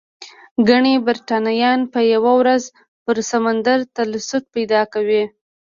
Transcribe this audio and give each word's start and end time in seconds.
ګنې 0.67 0.93
برېټانیا 1.05 1.71
به 1.91 1.99
یوه 2.13 2.33
ورځ 2.39 2.63
پر 3.03 3.17
سمندر 3.31 3.79
تسلط 3.95 4.43
پیدا 4.55 4.81
کوي. 4.93 5.23